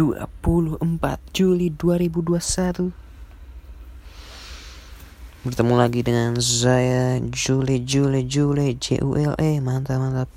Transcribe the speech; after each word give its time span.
24 0.00 0.80
Juli 1.36 1.68
2021 1.76 2.88
Bertemu 5.44 5.74
lagi 5.76 6.00
dengan 6.00 6.40
saya 6.40 7.20
Juli 7.20 7.84
Juli 7.84 8.24
Juli 8.24 8.80
J 8.80 9.04
U 9.04 9.12
L 9.20 9.36
E. 9.36 9.60
Mantap 9.60 10.00
mantap. 10.00 10.32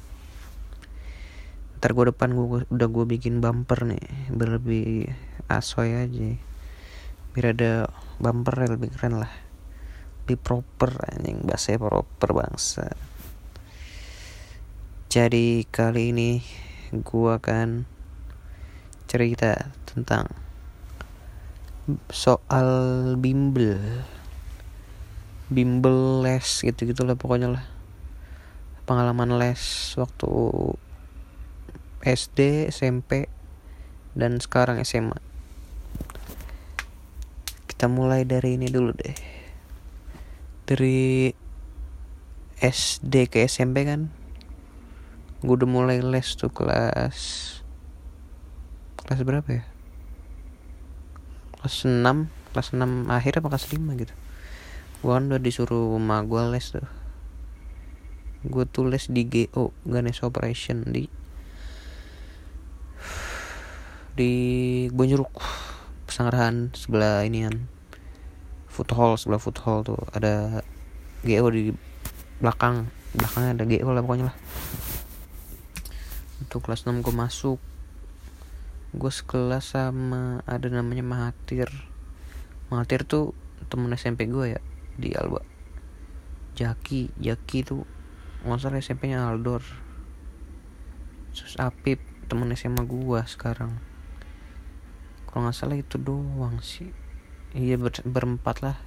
Ntar 1.79 1.96
gue 1.96 2.12
depan 2.12 2.36
gua, 2.36 2.68
udah 2.68 2.88
gue 2.91 3.05
bikin 3.07 3.39
bumper 3.39 3.88
nih 3.88 4.04
Berlebih 4.36 5.08
asoy 5.47 5.96
aja. 5.96 6.36
Biar 7.32 7.56
ada 7.56 7.88
bumper 8.20 8.68
yang 8.68 8.76
lebih 8.76 8.92
keren 8.92 9.16
lah. 9.24 9.32
Lebih 10.28 10.44
proper 10.44 10.92
anjing. 11.08 11.40
Bahasanya 11.48 11.80
proper 11.80 12.30
bangsa. 12.36 12.92
Jadi 15.08 15.64
kali 15.72 16.12
ini 16.12 16.44
gue 16.91 17.32
akan 17.32 17.92
cerita 19.14 19.70
tentang 19.86 20.26
soal 22.09 22.66
bimbel. 23.21 23.77
Bimbel 25.54 26.26
les 26.26 26.66
gitu 26.66 26.90
gitulah 26.90 27.13
pokoknya 27.13 27.54
lah. 27.54 27.66
Pengalaman 28.90 29.38
les 29.38 29.94
waktu 30.02 30.34
SD 32.02 32.73
SMP 32.73 33.30
dan 34.18 34.41
sekarang 34.41 34.81
SMA 34.81 35.21
kita 37.70 37.85
mulai 37.85 38.26
dari 38.26 38.57
ini 38.57 38.66
dulu 38.66 38.98
deh. 38.98 39.18
Dari 40.66 41.30
SD 42.57 43.30
ke 43.30 43.45
SMP 43.45 43.85
kan? 43.85 44.09
Gue 45.45 45.54
udah 45.59 45.70
mulai 45.70 46.02
les 46.02 46.34
tuh 46.34 46.49
kelas 46.49 47.62
kelas 49.03 49.21
berapa 49.27 49.49
ya? 49.52 49.63
Kelas 51.59 51.84
6 51.84 52.31
kelas 52.55 52.68
6 52.71 53.12
akhir 53.12 53.43
apa 53.43 53.48
kelas 53.51 53.68
5 53.71 53.99
gitu. 53.99 54.15
Gua 55.04 55.20
kan 55.20 55.27
udah 55.27 55.41
disuruh 55.43 55.99
sama 55.99 56.23
gua 56.23 56.48
les 56.48 56.71
tuh. 56.71 56.87
Gue 58.43 58.68
tuh 58.68 58.91
les 58.91 59.07
di 59.07 59.24
GO 59.24 59.71
Ganesh 59.87 60.27
Operation 60.27 60.84
di 60.84 61.07
di 64.20 64.31
Bonjeruk 64.92 65.31
Pesanggerahan 66.08 66.76
sebelah 66.76 67.24
inian. 67.24 67.72
Food 68.68 68.92
hall 68.96 69.16
sebelah 69.16 69.40
food 69.40 69.59
hall 69.64 69.88
tuh. 69.88 70.00
Ada 70.12 70.59
GO 71.24 71.48
di 71.52 71.72
belakang. 72.44 72.92
Belakangnya 73.16 73.52
ada 73.56 73.64
GO 73.64 73.90
lah 73.96 74.04
pokoknya 74.04 74.26
lah. 74.28 74.38
Itu 76.44 76.59
kelas 76.59 76.84
6 76.84 77.00
gue 77.00 77.16
masuk 77.16 77.59
gue 78.94 79.10
sekelas 79.10 79.74
sama 79.74 80.46
ada 80.46 80.70
namanya 80.70 81.02
Mahathir. 81.02 81.66
Mahathir 82.70 83.10
tuh 83.10 83.34
temen 83.66 83.90
SMP 83.98 84.30
gue 84.30 84.54
ya 84.54 84.62
di 84.94 85.18
Alba. 85.18 85.42
Jaki 86.54 87.18
Jaki 87.18 87.66
tuh 87.66 87.90
nggak 88.46 88.86
SMP 88.86 89.10
nya 89.10 89.26
Aldor. 89.34 89.66
Terus 91.34 91.58
Apip 91.58 91.98
temen 92.30 92.54
SMA 92.54 92.86
gue 92.86 93.22
sekarang. 93.26 93.82
Kalau 95.26 95.50
nggak 95.50 95.58
salah 95.58 95.82
itu 95.82 95.98
doang 95.98 96.62
sih. 96.62 96.94
Iya 97.58 97.82
ber 97.82 97.98
berempat 98.06 98.62
lah. 98.62 98.78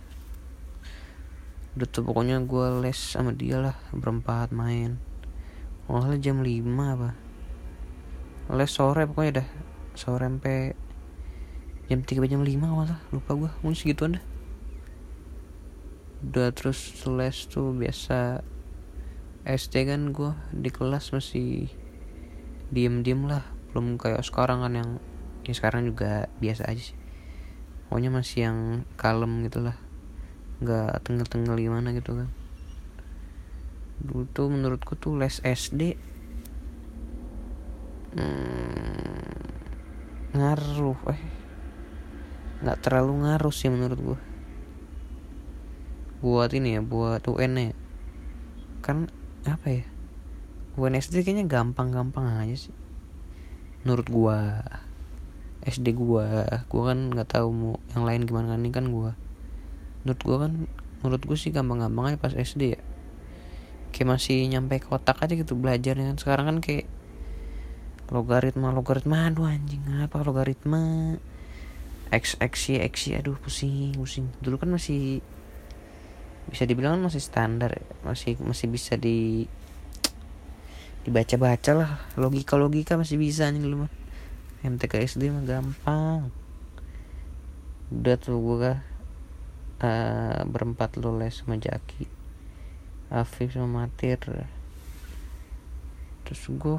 Udah 1.75 1.89
tuh 1.91 2.07
pokoknya 2.07 2.39
gue 2.47 2.79
les 2.79 2.95
sama 2.95 3.35
dia 3.35 3.59
lah 3.59 3.75
berempat 3.91 4.55
main. 4.55 5.03
Kalau 5.91 5.99
salah 5.99 6.23
jam 6.23 6.47
5 6.47 6.63
apa. 6.95 7.19
Les 8.55 8.71
sore 8.71 9.03
pokoknya 9.11 9.43
dah 9.43 9.49
sore 9.97 10.29
sampai 10.29 10.73
jam 11.91 12.01
3 12.05 12.31
jam 12.31 12.41
5 12.43 12.53
kalau 12.61 12.85
salah 12.87 13.03
lupa 13.11 13.31
gue 13.35 13.51
mungkin 13.63 13.79
segituan 13.79 14.13
dah 14.19 14.25
udah 16.27 16.51
terus 16.57 17.07
les 17.07 17.39
tuh 17.47 17.77
biasa. 17.77 18.41
SD 19.47 19.87
kan 19.87 20.11
gue 20.11 20.35
di 20.51 20.75
kelas 20.75 21.15
masih 21.15 21.71
diem-diem 22.75 23.31
lah. 23.31 23.47
Belum 23.71 23.95
kayak 23.95 24.27
sekarang 24.27 24.67
kan 24.67 24.75
yang 24.75 24.91
ya 25.47 25.55
sekarang 25.55 25.87
juga 25.87 26.27
biasa 26.43 26.67
aja 26.67 26.83
sih. 26.83 26.99
Pokoknya 27.87 28.11
masih 28.11 28.51
yang 28.51 28.59
kalem 28.99 29.47
gitu 29.47 29.63
lah. 29.63 29.79
Nggak 30.59 31.07
tengel-tengel 31.07 31.55
gimana 31.63 31.95
gitu 31.95 32.19
kan. 32.19 32.29
Dulu 34.03 34.27
tuh 34.35 34.51
menurutku 34.51 34.99
tuh 34.99 35.15
les 35.15 35.39
SD 35.47 35.95
hmm, 38.19 39.46
ngaruh 40.37 41.01
eh. 41.13 41.23
Nggak 42.61 42.79
terlalu 42.85 43.13
ngaruh 43.25 43.55
sih 43.55 43.69
menurut 43.73 44.01
gue 44.01 44.21
buat 46.25 46.51
ini 46.57 46.81
ya 46.81 46.81
buat 46.81 47.23
UN 47.29 47.53
ya. 47.61 47.73
Kan 48.81 49.13
apa 49.45 49.67
ya? 49.69 49.85
UN 50.77 50.97
SD 50.97 51.25
kayaknya 51.25 51.45
gampang-gampang 51.49 52.25
aja 52.41 52.69
sih. 52.69 52.75
Menurut 53.85 54.09
gue 54.09 54.39
SD 55.67 55.93
gue 55.93 56.27
gue 56.47 56.83
kan 56.83 56.99
nggak 57.11 57.29
tahu 57.37 57.49
mau 57.51 57.75
yang 57.93 58.07
lain 58.07 58.23
gimana 58.25 58.55
kan 58.55 58.61
ini 58.63 58.71
kan 58.71 58.87
gue 58.87 59.11
menurut 60.07 60.21
gue 60.23 60.37
kan 60.39 60.53
menurut 61.03 61.23
gue 61.27 61.37
sih 61.39 61.51
gampang-gampang 61.51 62.15
aja 62.15 62.19
pas 62.19 62.35
SD 62.35 62.63
ya. 62.75 62.81
Kayak 63.93 64.19
masih 64.19 64.45
nyampe 64.49 64.81
kotak 64.83 65.21
aja 65.21 65.33
gitu 65.37 65.55
belajarnya 65.55 66.15
kan. 66.15 66.19
Sekarang 66.19 66.45
kan 66.49 66.59
kayak 66.65 66.89
logaritma 68.07 68.71
logaritma 68.71 69.27
aduh 69.27 69.51
anjing 69.51 69.83
apa 69.99 70.23
logaritma? 70.23 71.15
X 72.15 72.39
x 72.39 72.71
y 72.71 72.79
x 72.87 73.11
y 73.11 73.19
aduh 73.19 73.35
pusing 73.43 73.99
pusing. 73.99 74.31
Dulu 74.39 74.63
kan 74.63 74.71
masih 74.71 75.19
bisa 76.47 76.63
dibilang 76.63 77.03
kan 77.03 77.11
masih 77.11 77.19
standar 77.19 77.83
masih 78.07 78.39
masih 78.39 78.71
bisa 78.71 78.95
di 78.95 79.51
dibaca 81.03 81.35
baca 81.39 81.73
lah. 81.75 81.93
Logika 82.15 82.55
logika 82.55 82.95
masih 82.95 83.19
bisa 83.19 83.51
nih 83.51 83.63
dulu 83.63 83.87
mah. 83.87 83.93
MTK 84.63 85.03
SD 85.07 85.31
mah 85.35 85.43
gampang. 85.43 86.31
Udah 87.91 88.19
tuh 88.19 88.39
gue 88.39 88.73
uh, 89.83 90.41
berempat 90.47 90.99
lo 90.99 91.15
les 91.15 91.35
sama 91.35 91.59
Jaki. 91.59 92.07
Afif 93.11 93.55
sama 93.55 93.87
Matir. 93.87 94.19
Terus 96.27 96.43
gue 96.51 96.79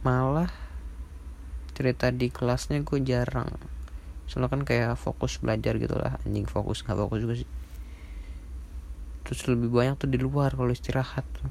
malah 0.00 0.48
cerita 1.80 2.12
di 2.12 2.28
kelasnya 2.28 2.84
gue 2.84 3.00
jarang. 3.00 3.48
Soalnya 4.28 4.52
kan 4.52 4.62
kayak 4.68 5.00
fokus 5.00 5.40
belajar 5.40 5.80
gitu 5.80 5.96
lah. 5.96 6.20
Anjing 6.28 6.44
fokus 6.44 6.84
nggak 6.84 6.96
fokus 6.96 7.18
juga 7.24 7.34
sih. 7.40 7.48
Terus 9.24 9.40
lebih 9.48 9.72
banyak 9.72 9.96
tuh 9.96 10.08
di 10.12 10.20
luar 10.20 10.56
kalau 10.56 10.68
istirahat 10.68 11.24
tuh. 11.36 11.48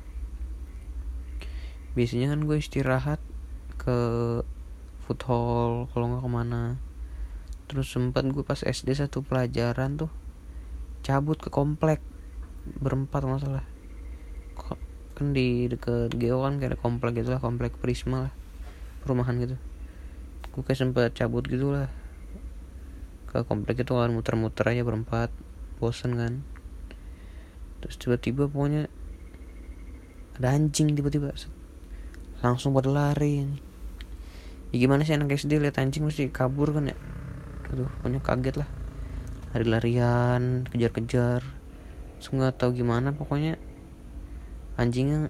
Biasanya 1.98 2.30
kan 2.34 2.46
gue 2.46 2.58
istirahat 2.62 3.22
ke 3.78 3.98
food 5.06 5.22
hall 5.26 5.90
kalau 5.94 6.14
nggak 6.14 6.24
ke 6.26 6.30
mana. 6.30 6.62
Terus 7.70 7.90
sempat 7.90 8.26
gue 8.30 8.42
pas 8.46 8.62
SD 8.62 8.98
satu 8.98 9.22
pelajaran 9.22 9.98
tuh 9.98 10.14
cabut 11.06 11.42
ke 11.42 11.50
komplek 11.50 12.02
berempat 12.66 13.26
masalah. 13.26 13.66
Kan 15.18 15.34
di 15.34 15.68
deket 15.68 16.16
Geo 16.16 16.46
kan 16.46 16.62
kayak 16.64 16.80
komplek 16.80 17.20
gitu 17.20 17.36
lah 17.36 17.44
komplek 17.44 17.76
Prisma 17.76 18.30
lah 18.30 18.39
perumahan 19.04 19.36
gitu. 19.40 19.56
Gue 20.54 20.62
kayak 20.66 20.80
sempet 20.80 21.16
cabut 21.16 21.46
gitu 21.46 21.72
lah 21.72 21.88
ke 23.30 23.46
komplek 23.46 23.86
itu 23.86 23.94
kan 23.94 24.10
muter-muter 24.10 24.66
aja 24.74 24.82
berempat 24.82 25.30
bosen 25.78 26.18
kan. 26.18 26.42
Terus 27.80 27.96
tiba-tiba 28.02 28.50
pokoknya 28.50 28.90
ada 30.42 30.58
anjing 30.58 30.98
tiba-tiba 30.98 31.30
langsung 32.42 32.74
pada 32.74 32.90
lari. 32.90 33.46
Ya 34.74 34.76
gimana 34.82 35.06
sih 35.06 35.14
anak 35.14 35.38
SD 35.38 35.62
lihat 35.62 35.78
anjing 35.78 36.10
mesti 36.10 36.34
kabur 36.34 36.74
kan 36.74 36.90
ya? 36.90 36.98
Aduh 37.70 37.86
pokoknya 38.02 38.20
kaget 38.26 38.56
lah. 38.66 38.70
Lari-larian 39.54 40.66
kejar-kejar. 40.74 41.46
Nggak 42.20 42.58
tahu 42.58 42.82
gimana 42.82 43.14
pokoknya. 43.14 43.62
Anjingnya 44.76 45.30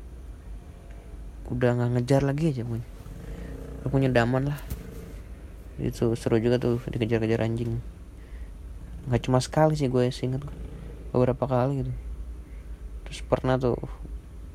udah 1.51 1.69
nggak 1.75 1.91
ngejar 1.99 2.21
lagi 2.23 2.53
aja 2.53 2.61
punya 2.61 2.85
udah 3.79 3.89
punya 3.89 4.11
daman 4.11 4.51
lah. 4.51 4.59
Itu 5.79 6.11
seru 6.19 6.39
juga 6.43 6.59
tuh 6.59 6.83
dikejar-kejar 6.91 7.39
anjing. 7.39 7.79
Nggak 9.07 9.21
cuma 9.25 9.39
sekali 9.39 9.79
sih 9.79 9.87
gue 9.87 10.11
inget 10.11 10.43
beberapa 11.15 11.47
kali 11.47 11.81
gitu. 11.81 11.93
Terus 13.07 13.19
pernah 13.25 13.55
tuh 13.55 13.79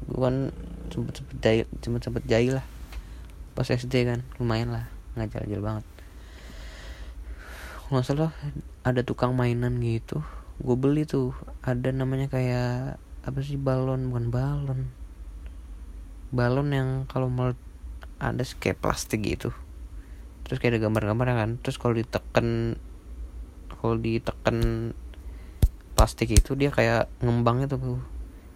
gue 0.05 0.21
kan 0.21 0.53
sempet 0.93 1.15
sempet 1.17 1.37
jahil 1.41 1.67
sempet 1.81 2.03
sempet 2.05 2.25
jahil 2.29 2.61
lah. 2.61 2.67
Pas 3.57 3.65
SD 3.65 4.05
kan 4.05 4.21
lumayan 4.37 4.77
lah. 4.77 4.85
Nggak 5.17 5.41
jahil 5.41 5.65
banget. 5.65 5.85
Nggak 7.89 8.05
salah 8.05 8.33
ada 8.85 9.01
tukang 9.01 9.33
mainan 9.33 9.81
gitu. 9.81 10.21
Gue 10.61 10.77
beli 10.77 11.09
tuh 11.09 11.33
ada 11.65 11.89
namanya 11.89 12.29
kayak 12.29 13.01
apa 13.25 13.39
sih 13.41 13.57
balon? 13.57 14.13
Bukan 14.13 14.29
balon. 14.29 14.93
Balon 16.31 16.69
yang 16.71 16.89
kalau 17.09 17.33
mau 17.33 17.57
ada 18.33 18.45
kayak 18.57 18.81
plastik 18.81 19.21
gitu. 19.21 19.53
Terus 20.49 20.57
kayak 20.63 20.79
ada 20.79 20.81
gambar-gambar 20.89 21.27
kan. 21.37 21.51
Terus 21.61 21.77
kalau 21.77 21.93
ditekan 21.99 22.79
kalau 23.69 24.01
ditekan 24.01 24.57
plastik 25.93 26.33
itu 26.33 26.57
dia 26.57 26.73
kayak 26.73 27.13
ngembang 27.21 27.69
itu 27.69 27.77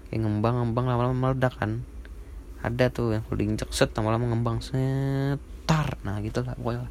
kayak 0.09 0.21
ngembang 0.25 0.65
ngembang 0.65 0.87
lama-lama 0.89 1.17
meledak 1.33 1.53
kan. 1.61 1.85
Ada 2.65 2.89
tuh 2.89 3.15
yang 3.15 3.23
kalau 3.29 3.39
diinjek 3.39 3.71
set 3.71 3.93
lama-lama 3.95 4.33
ngembang 4.33 4.65
setar 4.65 6.01
nah 6.01 6.17
gitu 6.25 6.41
lah 6.43 6.57
pokoknya 6.57 6.89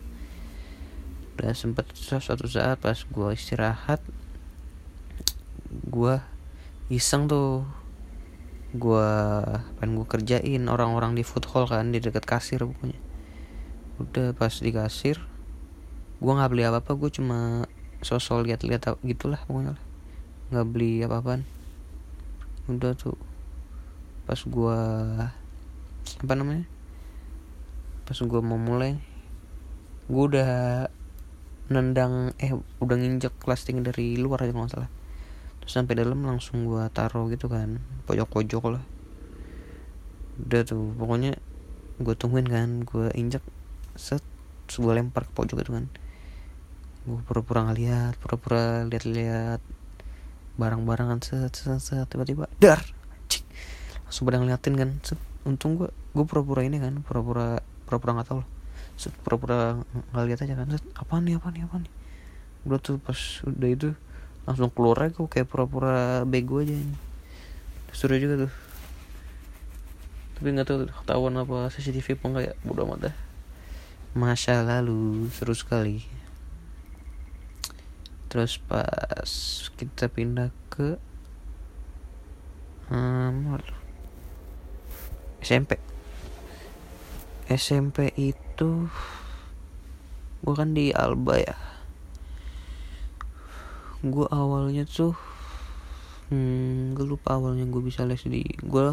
udah 1.37 1.53
sempet 1.53 1.85
suatu 1.93 2.49
saat 2.49 2.81
pas 2.81 2.97
gue 2.97 3.29
istirahat 3.33 4.01
gue 5.69 6.17
iseng 6.89 7.29
tuh 7.29 7.61
gue 8.75 9.11
pengen 9.79 9.95
gue 9.95 10.07
kerjain 10.07 10.63
orang-orang 10.67 11.15
di 11.15 11.23
food 11.23 11.47
hall 11.51 11.67
kan 11.67 11.93
di 11.93 12.03
dekat 12.03 12.27
kasir 12.27 12.63
pokoknya. 12.63 12.99
Udah 14.01 14.35
pas 14.35 14.51
di 14.51 14.71
kasir 14.75 15.23
gue 16.17 16.31
nggak 16.33 16.49
beli 16.49 16.65
apa 16.65 16.81
apa 16.81 16.91
gue 16.97 17.13
cuma 17.13 17.69
sosok 18.01 18.49
lihat-lihat 18.49 18.99
gitulah 19.05 19.39
pokoknya 19.47 19.79
nggak 20.51 20.67
beli 20.67 20.99
apa-apaan. 21.05 21.47
Udah 22.67 22.91
tuh 22.97 23.15
pas 24.27 24.39
gue 24.43 24.79
apa 26.23 26.33
namanya 26.35 26.67
pas 28.03 28.15
gue 28.19 28.41
mau 28.43 28.59
mulai 28.59 28.99
gue 30.07 30.23
udah 30.23 30.51
nendang 31.67 32.31
eh 32.39 32.55
udah 32.79 32.95
nginjek 32.95 33.35
plastik 33.43 33.75
dari 33.83 34.15
luar 34.15 34.47
aja 34.47 34.55
nggak 34.55 34.71
salah 34.71 34.91
terus 35.67 35.83
sampai 35.83 35.99
dalam 35.99 36.23
langsung 36.23 36.63
gua 36.63 36.87
taruh 36.87 37.27
gitu 37.27 37.51
kan 37.51 37.83
pojok-pojok 38.07 38.71
lah. 38.71 38.79
Udah 40.39 40.63
tuh 40.63 40.95
pokoknya 40.95 41.35
gue 41.99 42.15
tungguin 42.15 42.47
kan 42.47 42.87
gue 42.87 43.11
injek 43.19 43.43
set 43.99 44.23
gue 44.71 44.93
lempar 44.95 45.27
ke 45.27 45.35
pojok 45.35 45.59
itu 45.59 45.71
kan. 45.75 45.91
Gue 47.03 47.19
pura-pura 47.27 47.67
ngeliat 47.67 48.15
pura-pura 48.15 48.87
lihat-lihat 48.87 49.59
barang-barangan 50.55 51.19
set 51.19 51.59
set 51.59 51.83
set 51.83 52.07
tiba-tiba 52.07 52.47
dar 52.63 52.79
cik. 53.27 53.43
Langsung 54.07 54.23
pada 54.23 54.39
ngeliatin 54.39 54.71
kan 54.79 54.89
set. 55.03 55.19
Untung 55.43 55.75
gue 55.75 55.91
gue 55.91 56.23
pura-pura 56.23 56.63
ini 56.63 56.79
kan 56.79 57.03
pura-pura 57.03 57.59
pura-pura 57.83 58.15
nggak 58.15 58.27
tahu 58.31 58.39
lah. 58.39 58.49
Pura-pura 59.19 59.83
nggak 60.15 60.25
lihat 60.31 60.39
aja 60.47 60.63
kan 60.63 60.79
apa 60.79 61.15
nih 61.19 61.35
apa 61.35 61.51
nih 61.51 61.67
apa 61.67 61.75
nih? 61.83 61.91
Udah 62.63 62.79
tuh 62.79 63.03
pas 63.03 63.19
udah 63.43 63.67
itu 63.67 63.91
langsung 64.47 64.71
keluar 64.71 65.11
aja 65.11 65.19
kayak 65.19 65.51
pura-pura 65.51 66.23
bego 66.23 66.63
aja 66.63 66.71
ini. 66.71 66.95
Seru 67.91 68.15
juga 68.15 68.47
tuh. 68.47 68.53
Tapi 70.39 70.47
nggak 70.55 70.67
tahu 70.71 70.77
ketahuan 70.87 71.35
apa 71.35 71.67
CCTV 71.67 72.15
apa 72.15 72.25
enggak 72.31 72.43
ya? 72.47 72.53
Bodo 72.63 72.87
amat 72.87 73.11
dah. 73.11 73.15
Masa 74.15 74.63
lalu 74.63 75.27
seru 75.35 75.51
sekali. 75.51 75.99
Terus 78.31 78.55
pas 78.63 79.27
kita 79.75 80.07
pindah 80.07 80.55
ke 80.71 80.95
um, 82.87 83.59
SMP 85.43 85.79
SMP 87.47 88.11
itu 88.19 88.91
gue 90.43 90.53
kan 90.55 90.75
di 90.75 90.91
Alba 90.91 91.39
ya 91.39 91.66
gue 94.05 94.27
awalnya 94.29 94.85
tuh 94.85 95.17
hmm, 96.29 96.93
gue 96.93 97.05
lupa 97.05 97.37
awalnya 97.39 97.65
gue 97.65 97.81
bisa 97.81 98.05
les 98.05 98.21
di 98.21 98.45
gue 98.45 98.83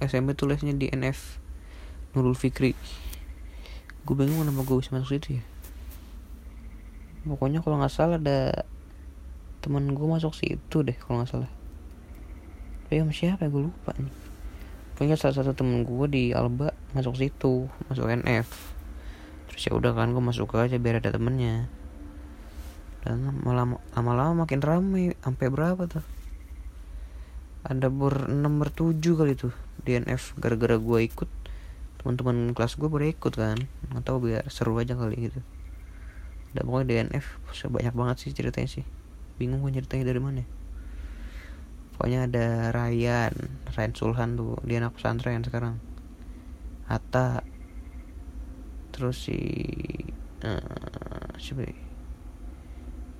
SMP 0.00 0.36
tuh 0.36 0.48
lesnya 0.48 0.76
di 0.76 0.92
NF 0.92 1.40
Nurul 2.12 2.36
Fikri. 2.36 2.72
Gue 4.04 4.14
bingung 4.16 4.44
kenapa 4.44 4.64
gue 4.64 4.76
bisa 4.80 4.92
masuk 4.92 5.16
situ 5.16 5.40
ya. 5.40 5.44
Pokoknya 7.24 7.64
kalau 7.64 7.80
nggak 7.80 7.92
salah 7.92 8.20
ada 8.20 8.68
teman 9.64 9.92
gue 9.92 10.06
masuk 10.06 10.36
situ 10.36 10.84
deh 10.84 10.96
kalau 10.96 11.20
nggak 11.20 11.32
salah. 11.32 11.50
Tapi 12.86 13.00
sama 13.00 13.12
siapa 13.12 13.44
ya? 13.44 13.52
Gue 13.52 13.68
lupa 13.72 13.92
nih. 13.96 14.12
Pokoknya 14.96 15.16
salah 15.16 15.36
satu 15.36 15.52
temen 15.52 15.84
gue 15.84 16.06
di 16.08 16.24
Alba 16.36 16.72
masuk 16.96 17.20
situ 17.20 17.68
masuk 17.92 18.08
NF 18.08 18.76
terus 19.56 19.68
ya 19.68 19.76
udah 19.76 19.96
kan 19.96 20.12
gue 20.12 20.20
masuk 20.20 20.52
aja 20.56 20.76
biar 20.76 21.00
ada 21.00 21.12
temennya 21.12 21.64
dan 23.06 23.38
lama-lama 23.94 24.42
makin 24.42 24.58
ramai 24.58 25.14
sampai 25.22 25.46
berapa 25.46 25.86
tuh? 25.86 26.02
Ada 27.62 27.86
ber 27.86 28.26
6 28.26 28.42
ber 28.58 28.74
7 28.74 28.98
kali 28.98 29.38
tuh 29.38 29.54
di 29.86 29.94
NF 29.94 30.34
gara-gara 30.42 30.74
gue 30.74 30.98
ikut. 31.06 31.30
Teman-teman 32.02 32.50
kelas 32.50 32.74
gue 32.74 32.90
pada 32.90 33.06
ikut 33.06 33.32
kan 33.38 33.58
tahu 34.02 34.26
biar 34.26 34.50
seru 34.50 34.74
aja 34.82 34.98
kali 34.98 35.30
gitu. 35.30 35.38
Dan 36.50 36.66
pokoknya 36.66 36.86
di 36.90 36.94
NF 37.14 37.26
sebanyak 37.54 37.94
banget 37.94 38.16
sih 38.26 38.34
ceritanya 38.34 38.66
sih. 38.66 38.84
Bingung 39.38 39.62
gue 39.62 39.70
ceritanya 39.70 40.10
dari 40.10 40.18
mana. 40.18 40.42
Pokoknya 41.94 42.26
ada 42.26 42.74
Ryan 42.74 43.34
Ryan 43.70 43.92
Sulhan 43.94 44.34
tuh 44.34 44.58
dia 44.66 44.82
anak 44.82 44.98
pesantren 44.98 45.46
sekarang. 45.46 45.78
Hatta. 46.90 47.46
Terus 48.90 49.30
si 49.30 49.38
uh, 50.42 51.30
siapa 51.38 51.70
ya? 51.70 51.85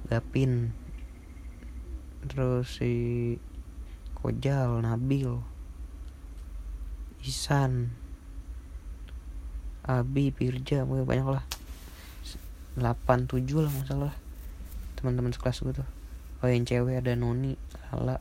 Gapin. 0.07 0.71
Terus 2.27 2.79
si 2.79 2.93
Kojal 4.15 4.83
Nabil 4.83 5.39
Isan 7.23 7.95
Abi 9.87 10.31
Pirja 10.31 10.87
banyak 10.87 11.27
lah. 11.27 11.47
8 12.77 13.31
7 13.31 13.41
lah 13.57 13.73
masalah 13.73 14.13
teman-teman 15.01 15.33
sekelas 15.35 15.63
gue 15.65 15.75
tuh. 15.81 15.89
Oh 16.45 16.49
yang 16.51 16.69
cewek 16.69 17.01
ada 17.01 17.17
Noni 17.17 17.57
Lala 17.89 18.21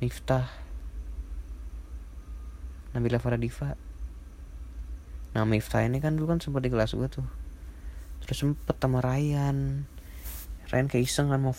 Miftah 0.00 0.48
Nabila 2.96 3.20
Faradiva 3.20 3.76
Nah 5.34 5.44
Miftah 5.44 5.84
ini 5.84 5.98
kan 5.98 6.14
dulu 6.14 6.32
kan 6.32 6.40
sempat 6.40 6.62
di 6.64 6.70
kelas 6.70 6.94
gue 6.94 7.08
tuh. 7.10 7.26
Terus 8.24 8.38
sempet 8.40 8.78
sama 8.80 9.04
Ryan 9.04 9.84
Ryan 10.74 10.90
kayak 10.90 11.06
iseng 11.06 11.30
kan 11.30 11.38
mau 11.38 11.54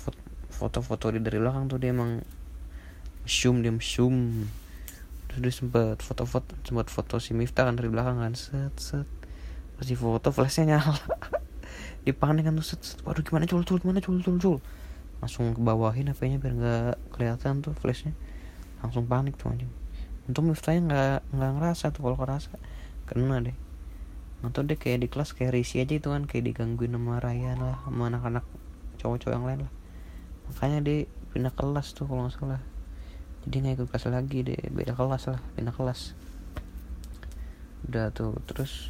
foto-foto 0.51 1.07
di 1.07 1.23
dari 1.23 1.39
belakang 1.39 1.71
tuh 1.71 1.79
dia 1.79 1.95
emang 1.95 2.19
zoom 3.23 3.63
dia 3.63 3.71
zoom 3.79 4.43
terus 5.31 5.39
dia 5.39 5.53
sempet 5.55 6.03
foto-foto 6.03 6.51
sempat 6.67 6.91
foto 6.91 7.15
si 7.23 7.31
Miftah 7.31 7.63
kan 7.63 7.79
dari 7.79 7.87
belakang 7.87 8.19
kan 8.19 8.35
set 8.35 8.75
set. 8.75 9.07
Pas 9.79 9.87
di 9.87 9.95
foto 9.95 10.35
flashnya 10.35 10.75
nyala. 10.75 10.99
Dipanik 12.03 12.43
kan 12.43 12.59
tuh 12.59 12.67
set, 12.67 12.83
set. 12.83 12.99
Waduh 13.07 13.23
gimana 13.23 13.47
cul 13.47 13.63
cul 13.63 13.79
gimana 13.79 14.03
cul 14.03 14.19
cul 14.19 14.35
cul. 14.35 14.57
Langsung 15.23 15.55
ke 15.55 15.63
bawahin 15.63 16.11
HP-nya 16.11 16.35
biar 16.43 16.53
nggak 16.59 17.15
kelihatan 17.15 17.63
tuh 17.63 17.71
flashnya. 17.71 18.11
Langsung 18.83 19.07
panik 19.07 19.39
tuh 19.39 19.47
anjing. 19.47 19.71
Untung 20.27 20.51
Miftahnya 20.51 20.91
nggak 20.91 21.39
nggak 21.39 21.51
ngerasa 21.55 21.95
tuh 21.95 22.03
kalau 22.03 22.19
ngerasa. 22.19 22.51
Kena 23.07 23.39
deh. 23.39 23.55
Atau 24.43 24.67
deh 24.67 24.75
kayak 24.75 25.03
di 25.03 25.07
kelas 25.07 25.31
kayak 25.31 25.55
risi 25.55 25.79
aja 25.79 25.95
itu 25.95 26.11
kan 26.11 26.27
kayak 26.27 26.51
digangguin 26.51 26.91
sama 26.91 27.23
Ryan 27.23 27.63
lah 27.63 27.79
sama 27.87 28.11
anak-anak 28.11 28.43
cowok-cowok 29.05 29.35
yang 29.37 29.45
lain 29.45 29.59
lah. 29.69 29.73
Makanya 30.49 30.79
dia 30.81 31.05
pindah 31.29 31.53
kelas 31.53 31.93
tuh 31.93 32.09
kalau 32.09 32.25
nggak 32.25 32.33
salah. 32.41 32.61
Jadi 33.45 33.55
nggak 33.61 33.73
ikut 33.77 33.87
kelas 33.93 34.05
lagi 34.09 34.41
deh 34.41 34.57
beda 34.73 34.97
kelas 34.97 35.29
lah 35.29 35.39
pindah 35.53 35.75
kelas. 35.77 36.17
Udah 37.85 38.09
tuh 38.09 38.41
terus 38.49 38.89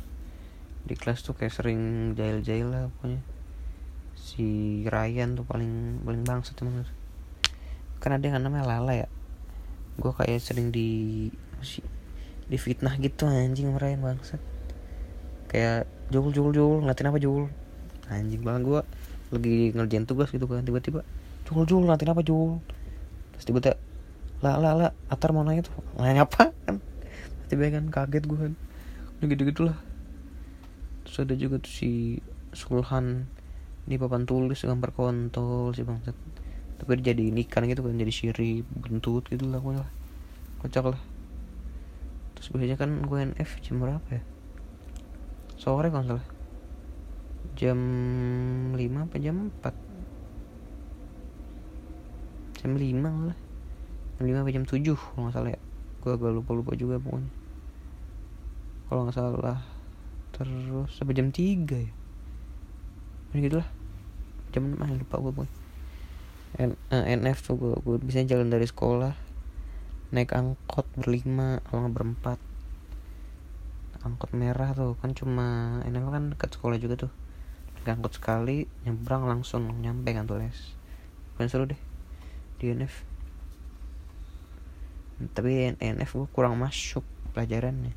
di 0.88 0.96
kelas 0.96 1.28
tuh 1.28 1.36
kayak 1.36 1.52
sering 1.52 2.14
jail-jail 2.16 2.72
lah 2.72 2.88
pokoknya. 2.96 3.20
Si 4.16 4.48
Ryan 4.88 5.36
tuh 5.36 5.44
paling 5.44 6.00
paling 6.08 6.24
bangsat 6.24 6.56
emang 6.64 6.88
kan 8.00 8.16
ada 8.16 8.24
yang 8.24 8.40
namanya 8.40 8.64
Lala 8.64 8.96
ya. 8.96 9.10
Gue 10.00 10.16
kayak 10.16 10.40
sering 10.40 10.72
di 10.72 11.28
di 12.46 12.58
fitnah 12.62 12.96
gitu 13.02 13.28
anjing 13.28 13.76
merayain 13.76 14.00
bangsat. 14.00 14.40
Kayak 15.52 15.92
jul 16.08 16.32
jul 16.32 16.80
ngeliatin 16.80 17.12
apa 17.12 17.20
jul 17.20 17.52
anjing 18.06 18.46
banget 18.46 18.62
gue 18.70 18.82
lagi 19.34 19.74
ngerjain 19.74 20.06
tugas 20.06 20.30
gitu 20.30 20.46
kan 20.46 20.62
tiba-tiba 20.62 21.02
jul 21.46 21.66
jul 21.66 21.86
ngeliatin 21.86 22.12
apa 22.14 22.22
jul? 22.26 22.62
Terus 23.38 23.46
tiba-tiba 23.46 23.78
lah 24.44 24.60
lah 24.62 24.74
lah 24.78 24.92
atar 25.10 25.34
mau 25.34 25.46
nanya 25.46 25.66
tuh 25.66 25.74
nanya 25.98 26.26
apa? 26.26 26.54
Kan 26.66 26.82
tiba 27.50 27.70
kan 27.70 27.90
kaget 27.90 28.24
gue 28.26 28.38
kan. 28.38 28.54
Udah 29.22 29.28
gitu 29.32 29.44
gitulah 29.48 29.78
terus 31.06 31.22
ada 31.22 31.38
juga 31.38 31.62
tuh 31.62 31.70
si 31.70 32.20
Sulhan 32.50 33.30
di 33.86 34.02
papan 34.02 34.26
tulis 34.26 34.58
gambar 34.58 34.90
kontol 34.92 35.72
si 35.78 35.86
bangsat. 35.86 36.18
Tapi 36.82 37.00
jadi 37.00 37.24
ikan 37.46 37.70
gitu 37.70 37.86
kan 37.86 37.96
jadi 37.96 38.12
siri 38.12 38.66
bentut 38.66 39.30
gitu 39.30 39.46
lah 39.48 39.62
gue 39.62 39.78
lah. 39.78 39.90
Kocak 40.60 40.92
lah. 40.92 41.02
Terus 42.36 42.48
biasanya 42.52 42.76
kan 42.76 43.06
gue 43.06 43.18
NF 43.32 43.62
jam 43.62 43.80
berapa 43.80 44.10
ya? 44.10 44.24
Sore 45.56 45.88
kalau 45.88 46.20
salah 46.20 46.35
jam 47.56 47.80
5 48.76 48.76
apa 48.76 49.16
jam 49.16 49.48
4 49.64 49.72
jam 52.60 52.72
5 52.76 53.32
lah 53.32 53.38
jam 54.20 54.24
5 54.28 54.44
apa 54.44 54.50
jam 54.52 54.66
7 54.68 54.96
kalau 54.96 55.22
nggak 55.28 55.36
salah 55.36 55.52
ya. 55.52 55.62
Gue 56.04 56.12
agak 56.16 56.32
lupa-lupa 56.38 56.72
juga 56.78 57.02
pokoknya. 57.02 57.32
Kalau 58.88 59.00
nggak 59.08 59.16
salah 59.16 59.60
terus 60.36 60.92
sampai 60.96 61.16
jam 61.16 61.32
3 61.32 61.68
ya? 61.68 61.92
Gitu 63.36 63.56
lah. 63.60 63.70
Jam 64.56 64.72
mana 64.76 64.96
lupa 64.96 65.20
gue 65.20 65.34
boy 65.36 65.50
N, 66.56 66.72
uh, 66.88 67.04
eh, 67.04 67.20
NF 67.20 67.44
tuh 67.44 67.60
gue, 67.60 67.76
gue 67.84 68.00
bisa 68.00 68.24
jalan 68.24 68.48
dari 68.48 68.64
sekolah 68.64 69.12
naik 70.16 70.32
angkot 70.32 70.88
berlima 70.96 71.60
kalau 71.68 71.88
nggak 71.88 71.96
berempat. 72.00 72.40
Angkot 74.08 74.32
merah 74.32 74.72
tuh 74.72 74.96
kan 75.04 75.12
cuma 75.12 75.80
NF 75.84 76.08
kan 76.08 76.24
dekat 76.32 76.50
sekolah 76.56 76.80
juga 76.80 77.08
tuh 77.08 77.25
naik 77.86 78.02
angkot 78.02 78.18
sekali 78.18 78.66
nyebrang 78.82 79.30
langsung 79.30 79.70
nyampe 79.78 80.10
kan 80.10 80.26
tuh 80.26 80.42
les. 80.42 80.74
Kan 81.38 81.46
seru 81.54 81.70
deh 81.70 81.78
di 82.58 82.74
NF 82.74 83.06
tapi 85.38 85.70
NF 85.78 86.12
gue 86.18 86.28
kurang 86.34 86.58
masuk 86.58 87.06
pelajarannya. 87.38 87.94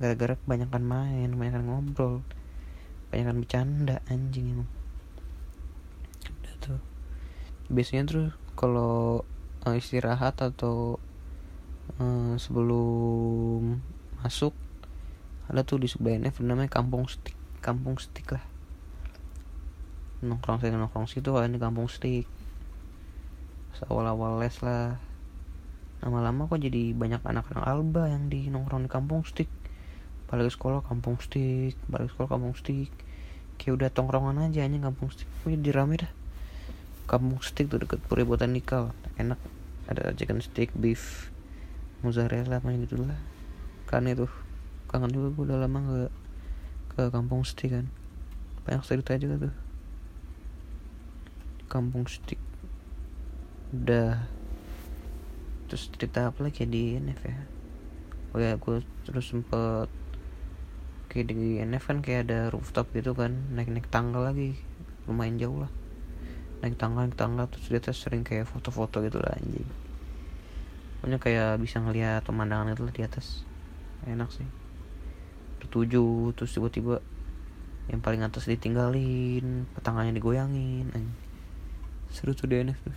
Gara-gara 0.00 0.40
kebanyakan 0.40 0.82
main 0.82 1.28
kebanyakan 1.36 1.62
ngobrol 1.68 2.24
kebanyakan 3.06 3.36
bercanda 3.44 3.96
anjing 4.08 4.56
emang. 4.56 4.70
Tuh. 6.64 6.80
Biasanya 7.68 8.08
terus 8.08 8.32
kalau 8.56 9.20
uh, 9.68 9.76
istirahat 9.76 10.40
atau 10.40 10.96
uh, 12.00 12.34
sebelum 12.40 13.84
masuk 14.24 14.56
ada 15.46 15.62
tuh 15.62 15.78
di 15.78 15.86
sebelah 15.86 16.18
NF 16.18 16.42
namanya 16.42 16.72
kampung 16.72 17.06
stick 17.06 17.38
kampung 17.62 17.94
stick 18.02 18.26
lah 18.34 18.55
nongkrong 20.26 20.58
saya 20.58 20.74
nongkrong 20.74 21.06
situ 21.06 21.30
ini 21.38 21.56
kampung 21.62 21.86
stick 21.86 22.26
awal-awal 23.84 24.40
les 24.40 24.56
lah. 24.64 24.96
Lama-lama 26.00 26.48
kok 26.48 26.60
jadi 26.60 26.96
banyak 26.96 27.20
anak-anak 27.20 27.64
alba 27.66 28.08
yang 28.08 28.32
di 28.32 28.48
nongkrong 28.48 28.88
di 28.88 28.90
kampung 28.90 29.26
stick. 29.28 29.50
Balik 30.32 30.52
sekolah 30.52 30.80
kampung 30.80 31.20
stick. 31.20 31.76
Balik 31.90 32.12
sekolah 32.16 32.28
kampung 32.36 32.56
stick. 32.56 32.88
Kayak 33.60 33.72
udah 33.76 33.88
tongkrongan 33.92 34.48
aja 34.48 34.64
aja 34.64 34.78
kampung 34.80 35.12
stick. 35.12 35.28
Kok 35.44 35.52
jadi 35.52 35.70
rame 35.76 36.00
dah. 36.00 36.12
Kampung 37.04 37.40
stick 37.44 37.68
tuh 37.68 37.84
deket 37.84 38.00
Puri 38.04 38.24
Botanikal 38.24 38.96
enak. 39.20 39.40
Ada 39.86 40.16
chicken 40.16 40.40
stick 40.40 40.72
beef 40.72 41.28
mozzarella 42.00 42.58
apa 42.58 42.72
gitu 42.80 43.04
lah. 43.04 43.18
Kan 43.86 44.08
itu 44.08 44.28
kangen 44.88 45.10
juga 45.10 45.28
gue 45.34 45.44
udah 45.50 45.58
lama 45.62 45.78
gak 45.82 46.12
ke 46.96 47.02
kampung 47.12 47.44
stick 47.44 47.76
kan. 47.76 47.86
Banyak 48.66 48.82
cerita 48.82 49.14
juga 49.20 49.48
tuh 49.48 49.65
kampung 51.66 52.06
stick 52.06 52.38
udah. 53.74 54.22
Terus 55.66 55.90
cerita 55.90 56.30
apa 56.30 56.46
lagi 56.46 56.62
ya 56.62 56.68
di 56.70 56.82
NF 57.02 57.20
ya? 57.26 57.38
Oh 58.34 58.38
ya 58.38 58.54
gue 58.54 58.86
terus 59.02 59.26
sempet 59.26 59.90
kayak 61.10 61.26
di 61.32 61.58
NF 61.62 61.84
kan 61.90 61.98
kayak 62.02 62.30
ada 62.30 62.40
rooftop 62.54 62.90
gitu 62.94 63.16
kan 63.18 63.34
naik 63.52 63.70
naik 63.70 63.90
tangga 63.90 64.22
lagi. 64.22 64.54
Lumayan 65.10 65.38
jauh 65.42 65.58
lah. 65.66 65.72
Naik 66.62 66.78
tangga 66.78 67.06
naik 67.06 67.18
tangga 67.18 67.50
terus 67.50 67.66
dia 67.66 67.82
sering 67.90 68.22
kayak 68.22 68.46
foto-foto 68.46 69.02
gitu 69.02 69.18
lah 69.18 69.34
anjing. 69.34 69.66
Pokoknya 71.02 71.18
kayak 71.18 71.50
bisa 71.58 71.82
ngeliat 71.82 72.22
pemandangan 72.22 72.72
itu 72.72 72.82
lah 72.86 72.94
di 72.94 73.02
atas. 73.02 73.42
Enak 74.06 74.30
sih. 74.30 74.46
Bertujuh 75.58 76.30
terus 76.38 76.54
tiba-tiba 76.54 77.02
yang 77.86 78.02
paling 78.02 78.22
atas 78.22 78.50
ditinggalin 78.50 79.62
petangannya 79.78 80.10
digoyangin 80.10 80.90
anjing 80.90 81.25
seru 82.14 82.32
tuh 82.34 82.46
di 82.50 82.62
NF 82.62 82.78
tuh 82.82 82.96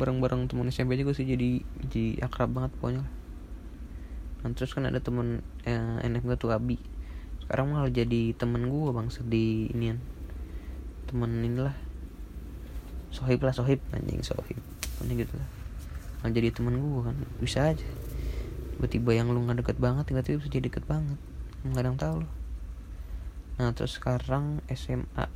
bareng-bareng 0.00 0.48
temen 0.48 0.66
SMP 0.72 0.96
juga 0.98 1.12
sih 1.14 1.28
jadi 1.28 1.62
jadi 1.86 2.24
akrab 2.24 2.50
banget 2.56 2.72
pokoknya 2.80 3.04
dan 4.42 4.58
terus 4.58 4.74
kan 4.74 4.90
ada 4.90 4.98
temen 4.98 5.40
eh, 5.62 6.02
NF 6.02 6.26
gue 6.26 6.36
tuh 6.36 6.50
Abi. 6.50 6.78
Sekarang 7.46 7.70
malah 7.70 7.90
jadi 7.90 8.34
temen 8.34 8.66
gue 8.66 8.90
bang 8.90 9.08
sedih 9.08 9.70
inian. 9.70 10.02
Temen 11.06 11.30
inilah 11.46 11.74
sohib 13.14 13.38
lah 13.46 13.54
sohib. 13.54 13.78
Anjing 13.94 14.26
sohib. 14.26 14.58
Pokoknya 14.98 15.14
gitu 15.22 15.34
lah. 15.38 15.48
Malah 16.20 16.32
jadi 16.34 16.48
temen 16.50 16.74
gue 16.74 17.00
kan. 17.06 17.16
Bisa 17.38 17.70
aja. 17.70 17.86
Tiba-tiba 18.74 19.14
yang 19.14 19.30
lu 19.30 19.46
nggak 19.46 19.62
deket 19.62 19.78
banget 19.78 20.10
tiba-tiba 20.10 20.42
bisa 20.42 20.50
jadi 20.50 20.66
deket 20.66 20.84
banget. 20.90 21.18
Nggak 21.62 21.78
ada 21.78 21.88
yang 21.88 22.00
tahu 22.02 22.16
loh. 22.26 22.32
Nah 23.62 23.70
terus 23.78 23.94
sekarang 23.94 24.58
SMA 24.74 25.30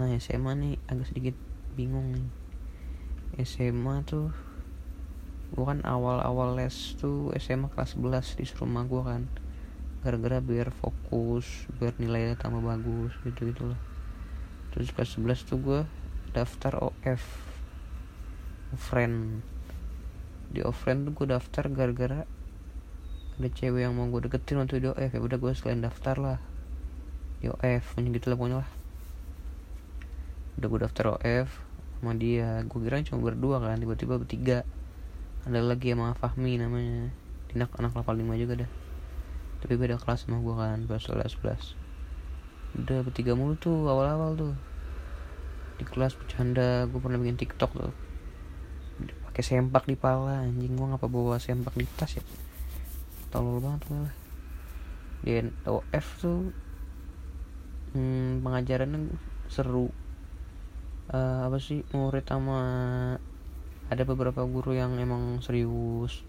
nah 0.00 0.08
SMA 0.16 0.56
nih 0.56 0.74
agak 0.88 1.12
sedikit 1.12 1.36
bingung 1.76 2.16
nih. 2.16 2.28
SMA 3.44 4.00
tuh 4.08 4.32
gue 5.52 5.64
kan 5.66 5.84
awal-awal 5.84 6.56
les 6.56 6.96
tuh 6.96 7.28
SMA 7.36 7.68
kelas 7.68 8.00
11 8.00 8.40
di 8.40 8.44
rumah 8.56 8.88
gue 8.88 9.02
kan. 9.04 9.22
Gara-gara 10.00 10.40
biar 10.40 10.72
fokus 10.72 11.68
biar 11.76 11.92
nilainya 12.00 12.40
tambah 12.40 12.64
bagus 12.64 13.12
gitu 13.28 13.52
gitulah 13.52 13.76
terus 14.70 14.94
kelas 14.94 15.18
11 15.18 15.50
tuh 15.50 15.58
gue 15.58 15.80
daftar 16.30 16.78
OF 16.78 17.22
friend 18.78 19.42
di 20.50 20.62
offline 20.62 21.10
tuh 21.10 21.12
gue 21.14 21.26
daftar 21.34 21.66
gara-gara 21.70 22.22
ada 23.38 23.48
cewek 23.50 23.82
yang 23.82 23.96
mau 23.98 24.06
gue 24.12 24.30
deketin 24.30 24.62
waktu 24.62 24.82
di 24.82 24.88
OF 24.90 25.10
ya 25.10 25.20
udah 25.22 25.38
gue 25.40 25.52
sekalian 25.56 25.80
daftar 25.80 26.16
lah. 26.20 26.38
Di 27.40 27.48
OF 27.48 27.96
gitu 27.96 28.28
lah 28.28 28.36
pokoknya 28.36 28.58
lah 28.60 28.79
udah 30.60 30.68
gue 30.68 30.80
daftar 30.84 31.16
OF 31.16 31.48
sama 31.98 32.12
dia. 32.20 32.60
Gue 32.68 32.84
kira 32.84 33.00
cuma 33.00 33.24
berdua 33.24 33.64
kan 33.64 33.80
tiba-tiba 33.80 34.20
bertiga. 34.20 34.68
Ada 35.48 35.64
lagi 35.64 35.96
sama 35.96 36.12
Fahmi 36.12 36.60
namanya. 36.60 37.08
Dinak 37.48 37.72
anak 37.80 37.96
level 37.96 38.36
5 38.36 38.42
juga 38.44 38.54
dah. 38.62 38.70
Tapi 39.64 39.74
beda 39.80 39.96
kelas 39.96 40.28
sama 40.28 40.44
gue 40.44 40.54
kan 40.54 40.78
kelas 40.84 41.08
11 41.08 41.40
11 41.40 41.88
udah 42.70 43.02
bertiga 43.02 43.34
mulu 43.34 43.58
tuh 43.58 43.88
awal-awal 43.88 44.36
tuh. 44.36 44.54
Di 45.80 45.88
kelas 45.88 46.14
bercanda 46.14 46.84
gue 46.84 47.00
pernah 47.00 47.16
bikin 47.16 47.40
tiktok 47.40 47.72
tuh. 47.72 47.94
Pakai 49.26 49.42
sempak 49.42 49.88
di 49.88 49.96
pala 49.96 50.44
anjing. 50.44 50.76
Gue 50.76 50.86
ngapa 50.92 51.08
bawa 51.08 51.40
sempak 51.40 51.72
di 51.74 51.88
tas 51.96 52.14
ya? 52.14 52.22
Tolol 53.32 53.64
banget 53.64 53.82
malah 53.88 54.14
di 55.20 55.36
OF 55.68 56.06
tuh 56.20 56.48
hmm, 57.92 58.40
pengajarannya 58.40 59.12
seru 59.52 59.92
uh, 61.10 61.46
apa 61.46 61.58
sih 61.58 61.82
murid 61.90 62.26
sama 62.26 62.60
ada 63.90 64.02
beberapa 64.06 64.46
guru 64.46 64.74
yang 64.78 64.96
emang 65.02 65.42
serius. 65.42 66.22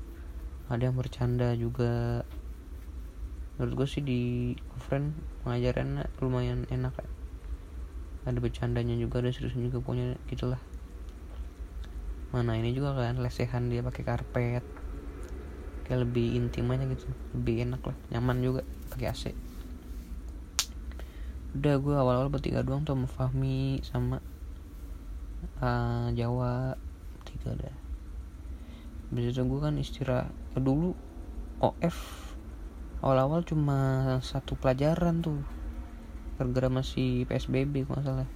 Ada 0.68 0.90
yang 0.90 0.98
bercanda 0.98 1.54
juga. 1.54 2.26
Menurut 3.58 3.86
gue 3.86 3.88
sih 3.88 4.02
di 4.02 4.54
offline 4.74 5.14
pengajarannya 5.46 6.10
lumayan 6.18 6.66
enak 6.68 6.98
ya. 6.98 7.10
ada 8.22 8.38
bercandanya 8.38 8.94
juga 9.02 9.18
ada 9.18 9.34
seriusnya 9.34 9.70
juga 9.70 9.82
punya 9.82 10.14
gitulah. 10.30 10.62
Mana 12.34 12.54
ini 12.58 12.74
juga 12.74 12.94
kan 12.94 13.18
lesehan 13.18 13.70
dia 13.70 13.82
pakai 13.82 14.04
karpet. 14.06 14.66
Kayak 15.86 16.08
lebih 16.08 16.40
intim 16.40 16.72
aja 16.72 16.88
gitu 16.88 17.04
lebih 17.36 17.68
enak 17.68 17.84
lah 17.84 17.98
nyaman 18.16 18.40
juga 18.40 18.62
pakai 18.96 19.12
AC 19.12 19.24
udah 21.52 21.76
gue 21.84 21.96
awal-awal 22.00 22.32
bertiga 22.32 22.64
doang 22.64 22.88
tuh 22.88 22.96
sama 22.96 23.12
Fahmi 23.12 23.84
sama 23.84 24.24
Jawa 26.18 26.74
tiga 27.22 27.54
dah 27.54 27.82
bisa 29.12 29.44
gue 29.44 29.60
kan 29.60 29.76
istirahat. 29.76 30.32
Dulu 30.56 30.96
OF 31.60 31.98
awal-awal 33.04 33.44
cuma 33.44 34.08
satu 34.24 34.56
pelajaran 34.56 35.20
tuh. 35.20 35.44
Gara-gara 36.40 36.72
masih 36.72 37.28
PSBB 37.28 37.84
kalau 37.92 38.00
salah. 38.00 38.30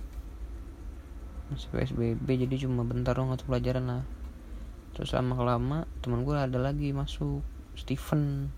Masih 1.47 1.71
PSBB 1.71 2.27
jadi 2.27 2.67
cuma 2.67 2.83
bentar 2.83 3.15
dong 3.15 3.31
satu 3.31 3.47
pelajaran 3.47 3.87
lah. 3.87 4.03
Terus 4.91 5.15
lama 5.15 5.39
lama 5.39 5.77
teman 6.03 6.27
gue 6.27 6.35
ada 6.35 6.59
lagi 6.59 6.91
masuk 6.91 7.39
Steven. 7.79 8.51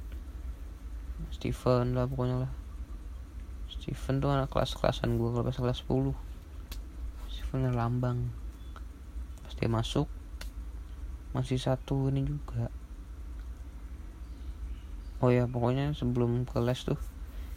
Steven 1.29 1.93
lah 1.93 2.09
pokoknya 2.09 2.49
lah. 2.49 2.51
Steven 3.69 4.17
tuh 4.17 4.33
anak 4.33 4.49
kelas-kelasan 4.49 5.21
gue 5.21 5.29
kalau 5.29 5.45
kelas 5.45 5.85
10 5.85 6.17
Steven 7.29 7.77
lambang 7.77 8.46
dia 9.57 9.69
masuk 9.69 10.05
masih 11.33 11.57
satu 11.61 12.09
ini 12.09 12.25
juga. 12.25 12.69
Oh 15.17 15.33
ya 15.33 15.49
pokoknya 15.49 15.97
sebelum 15.97 16.45
ke 16.45 16.61
les 16.61 16.77
tuh 16.85 16.97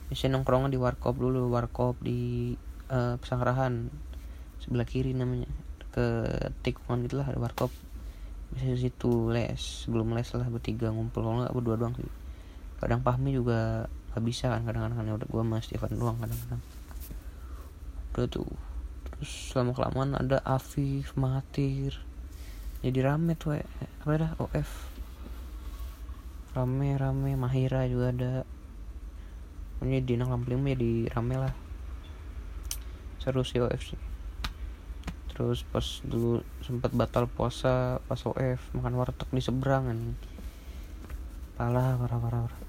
bisa 0.08 0.26
nongkrong 0.32 0.72
di 0.72 0.80
warkop 0.80 1.20
dulu 1.20 1.52
warkop 1.52 2.00
di 2.00 2.52
uh, 2.88 3.20
pesanggrahan 3.20 3.92
sebelah 4.58 4.88
kiri 4.88 5.12
namanya 5.14 5.48
ke 5.92 6.28
tikungan 6.64 7.04
gitulah 7.04 7.28
ada 7.28 7.36
warkop. 7.36 7.68
Bisa 8.50 8.66
di 8.66 8.80
situ 8.80 9.28
les 9.30 9.60
sebelum 9.60 10.16
les 10.16 10.26
lah 10.34 10.48
bertiga 10.48 10.90
ngumpul. 10.90 11.22
Kalau 11.22 11.44
nggak 11.44 11.54
berdua 11.54 11.76
doang 11.78 11.94
sih. 11.94 12.08
Kadang 12.80 13.04
pahmi 13.04 13.36
juga 13.36 13.86
gak 14.10 14.24
bisa 14.26 14.50
kan 14.50 14.66
kadang-kadang 14.66 15.20
udah 15.20 15.28
gue 15.28 15.42
mas 15.46 15.68
Stefan 15.68 15.94
doang 15.94 16.16
kadang-kadang. 16.18 16.58
Udah 18.16 18.26
tuh 18.26 18.48
terus 19.20 19.52
lama 19.52 19.76
kelamaan 19.76 20.16
ada 20.16 20.40
Afif 20.48 21.12
Mahathir. 21.12 21.92
Jadi 22.80 22.98
rame 23.04 23.36
tuh 23.36 23.60
ya. 23.60 23.68
apa 24.00 24.16
dah 24.16 24.32
OF 24.40 24.88
rame 26.56 26.96
rame. 26.96 27.36
Mahira 27.36 27.84
juga 27.84 28.16
ada. 28.16 28.48
Pokoknya 29.76 30.00
di 30.00 30.16
Nang 30.16 30.32
Lampling 30.32 30.64
jadi 30.64 31.12
rame 31.12 31.36
lah. 31.36 31.52
Seru 33.20 33.44
sih 33.44 33.60
OF 33.60 33.92
sih. 33.92 34.00
Terus 35.28 35.68
pas 35.68 35.84
dulu 36.00 36.40
sempat 36.64 36.96
batal 36.96 37.28
puasa 37.28 38.00
pas 38.08 38.24
OF 38.24 38.72
makan 38.72 38.96
warteg 38.96 39.28
di 39.36 39.44
seberang 39.44 40.16
parah 41.60 41.92
parah 42.00 42.16
parah, 42.24 42.40
parah. 42.48 42.62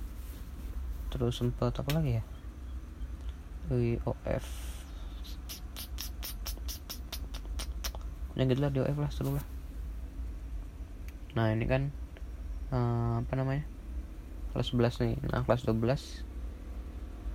terus 1.15 1.39
sempat 1.39 1.71
apa 1.79 1.95
lagi 1.95 2.19
ya? 2.19 2.23
Di 3.71 3.95
OF 4.03 4.70
yang 8.41 8.49
gitu 8.49 8.61
lah 8.65 8.73
di 8.73 8.81
OF 8.81 8.97
lah 8.97 9.11
seru 9.13 9.37
lah. 9.37 9.45
Nah 11.37 11.53
ini 11.53 11.69
kan 11.69 11.93
uh, 12.73 13.21
apa 13.21 13.33
namanya? 13.37 13.63
Kelas 14.51 14.73
11 14.73 15.05
nih. 15.05 15.15
Nah 15.29 15.45
kelas 15.45 15.63
12 15.69 16.25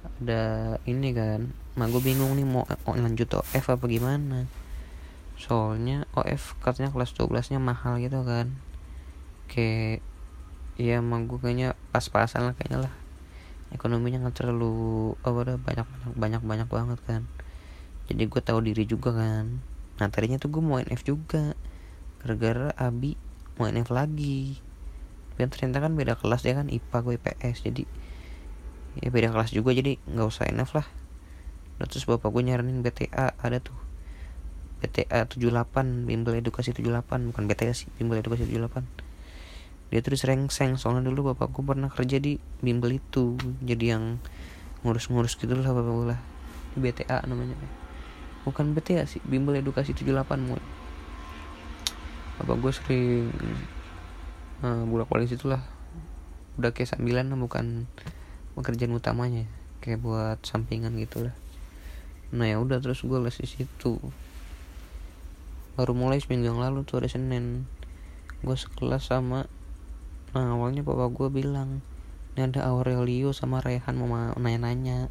ada 0.06 0.42
ini 0.86 1.14
kan. 1.14 1.54
Nah 1.78 1.86
gue 1.86 2.02
bingung 2.02 2.34
nih 2.34 2.46
mau, 2.46 2.66
mau 2.66 2.94
lanjut 2.98 3.30
OF 3.30 3.64
apa 3.70 3.84
gimana. 3.86 4.50
Soalnya 5.38 6.10
OF 6.18 6.58
katanya 6.58 6.90
kelas 6.90 7.14
12 7.14 7.54
nya 7.54 7.60
mahal 7.62 8.02
gitu 8.02 8.26
kan. 8.26 8.50
Kayak 9.46 10.02
ya 10.76 11.00
emang 11.00 11.30
gue 11.30 11.38
kayaknya 11.38 11.78
pas-pasan 11.94 12.50
lah 12.50 12.54
kayaknya 12.58 12.90
lah. 12.90 12.94
Ekonominya 13.70 14.26
nggak 14.26 14.42
terlalu 14.42 15.14
udah 15.22 15.58
banyak 15.58 15.86
banyak 15.86 16.12
banyak 16.18 16.42
banyak 16.42 16.68
banget 16.68 16.98
kan. 17.06 17.22
Jadi 18.06 18.22
gue 18.26 18.42
tahu 18.42 18.58
diri 18.62 18.86
juga 18.86 19.14
kan 19.14 19.75
nah 19.96 20.08
tadinya 20.12 20.36
tuh 20.36 20.52
gue 20.52 20.62
mau 20.62 20.80
NF 20.80 21.02
juga. 21.04 21.56
Gara-gara 22.20 22.72
Abi 22.76 23.16
mau 23.56 23.68
NF 23.68 23.88
lagi. 23.92 24.60
Dan 25.36 25.52
ternyata 25.52 25.84
kan 25.84 25.92
beda 25.92 26.16
kelas 26.16 26.42
ya 26.44 26.56
kan 26.56 26.72
IPA 26.72 26.98
gue 27.04 27.14
IPS 27.20 27.56
jadi 27.64 27.84
ya 28.96 29.12
beda 29.12 29.28
kelas 29.28 29.52
juga 29.52 29.76
jadi 29.76 30.00
nggak 30.08 30.26
usah 30.26 30.48
NF 30.48 30.70
lah. 30.76 30.86
Dan 31.76 31.86
terus 31.88 32.08
bapak 32.08 32.28
gue 32.32 32.42
nyaranin 32.44 32.80
BTA 32.80 33.36
ada 33.36 33.58
tuh. 33.60 33.76
BTA 34.84 35.24
78 35.28 36.04
bimbel 36.04 36.36
edukasi 36.36 36.76
78 36.76 37.32
bukan 37.32 37.42
BTA 37.48 37.72
sih 37.72 37.88
bimbel 37.96 38.20
edukasi 38.20 38.44
78 38.44 39.06
dia 39.86 40.02
tuh 40.02 40.18
diserengseng 40.18 40.74
soalnya 40.74 41.06
dulu 41.06 41.32
bapakku 41.32 41.62
pernah 41.62 41.86
kerja 41.86 42.18
di 42.18 42.42
bimbel 42.58 42.98
itu. 42.98 43.38
Jadi 43.62 43.84
yang 43.86 44.18
ngurus-ngurus 44.82 45.38
gitu 45.38 45.54
lah 45.54 45.70
bapak 45.70 45.92
gue 45.94 46.06
lah. 46.10 46.20
Di 46.74 46.78
BTA 46.82 47.22
namanya 47.30 47.54
bukan 48.46 48.72
BTA 48.78 49.04
sih 49.10 49.18
bimbel 49.26 49.58
edukasi 49.58 49.90
78 49.90 50.22
mau 50.46 50.56
bapak 52.38 52.56
gue 52.62 52.72
sering 52.72 53.26
uh, 54.62 54.86
bulak 54.86 55.10
balik 55.10 55.26
situ 55.26 55.50
lah 55.50 55.66
udah 56.56 56.72
kayak 56.72 56.88
sambilan 56.88 57.28
bukan 57.36 57.84
pekerjaan 58.56 58.96
utamanya. 58.96 59.44
Kayak 59.84 60.00
buat 60.00 60.38
sampingan 60.40 60.96
gitu 60.96 61.28
lah 61.28 61.36
nah 62.34 62.42
ya 62.42 62.58
udah 62.58 62.82
terus 62.82 63.06
gue 63.06 63.18
les 63.22 63.38
di 63.38 63.46
situ. 63.46 64.02
Baru 65.78 65.94
mulai 65.94 66.18
seminggu 66.18 66.50
yang 66.50 66.58
lalu 66.58 66.82
tuh 66.82 66.98
hari 66.98 67.06
Senin. 67.06 67.70
Gue 68.42 68.58
sekelas 68.58 69.06
sama 69.10 69.46
nah 70.34 70.52
awalnya 70.52 70.82
bapak 70.82 71.14
gue 71.16 71.28
bilang 71.32 71.80
ini 72.36 72.52
ada 72.52 72.68
Aurelio 72.68 73.30
sama 73.32 73.62
Rehan 73.62 73.94
mau 73.96 74.10
nanya-nanya. 74.36 75.08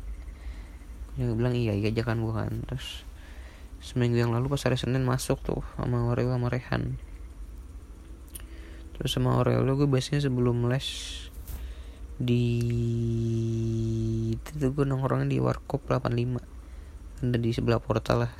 Dia 1.15 1.32
bilang 1.32 1.56
iya 1.56 1.72
iya 1.74 1.89
aja 1.89 2.04
kan 2.04 2.20
gue 2.20 2.34
kan. 2.36 2.51
Terus 2.68 3.08
seminggu 3.86 4.18
yang 4.18 4.34
lalu 4.34 4.50
pas 4.50 4.65
hari 4.65 4.82
Senin 4.82 5.06
masuk 5.06 5.38
tuh 5.46 5.62
sama 5.77 6.10
Aurelio 6.10 6.34
sama 6.34 6.50
Rehan. 6.50 6.98
Terus 8.98 9.13
sama 9.13 9.38
Aurelio 9.38 9.77
gue 9.77 9.86
biasanya 9.86 10.25
sebelum 10.25 10.65
les 10.65 10.89
di 12.18 12.44
itu 14.34 14.74
gue 14.74 14.86
nongkrongnya 14.89 15.30
di 15.30 15.38
Warkop 15.38 15.86
85 15.86 16.42
ada 17.22 17.38
di 17.38 17.54
sebelah 17.54 17.77
portal 17.77 18.25
lah. 18.25 18.34